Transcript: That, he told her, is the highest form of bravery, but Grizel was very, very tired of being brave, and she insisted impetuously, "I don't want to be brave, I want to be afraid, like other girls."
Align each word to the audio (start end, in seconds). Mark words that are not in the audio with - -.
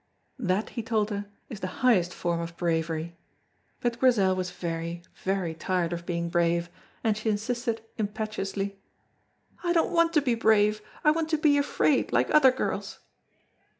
That, 0.39 0.69
he 0.71 0.81
told 0.81 1.11
her, 1.11 1.27
is 1.47 1.59
the 1.59 1.83
highest 1.85 2.11
form 2.11 2.39
of 2.39 2.57
bravery, 2.57 3.15
but 3.81 3.99
Grizel 3.99 4.35
was 4.35 4.49
very, 4.49 5.03
very 5.21 5.53
tired 5.53 5.93
of 5.93 6.07
being 6.07 6.27
brave, 6.27 6.71
and 7.03 7.15
she 7.15 7.29
insisted 7.29 7.83
impetuously, 7.99 8.79
"I 9.63 9.73
don't 9.73 9.93
want 9.93 10.13
to 10.13 10.21
be 10.23 10.33
brave, 10.33 10.81
I 11.03 11.11
want 11.11 11.29
to 11.29 11.37
be 11.37 11.55
afraid, 11.55 12.11
like 12.11 12.33
other 12.33 12.51
girls." 12.51 12.97